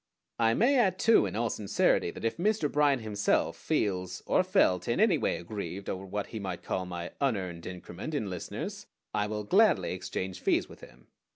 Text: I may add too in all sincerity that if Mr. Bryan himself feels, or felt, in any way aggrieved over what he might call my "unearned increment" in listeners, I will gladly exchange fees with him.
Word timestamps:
I 0.39 0.55
may 0.55 0.79
add 0.79 0.97
too 0.97 1.27
in 1.27 1.35
all 1.35 1.51
sincerity 1.51 2.09
that 2.09 2.25
if 2.25 2.37
Mr. 2.37 2.71
Bryan 2.71 3.01
himself 3.01 3.55
feels, 3.55 4.23
or 4.25 4.41
felt, 4.43 4.87
in 4.87 4.99
any 4.99 5.19
way 5.19 5.37
aggrieved 5.37 5.87
over 5.91 6.07
what 6.07 6.25
he 6.33 6.39
might 6.39 6.63
call 6.63 6.87
my 6.87 7.11
"unearned 7.21 7.67
increment" 7.67 8.15
in 8.15 8.27
listeners, 8.27 8.87
I 9.13 9.27
will 9.27 9.43
gladly 9.43 9.93
exchange 9.93 10.39
fees 10.39 10.67
with 10.67 10.81
him. 10.81 11.05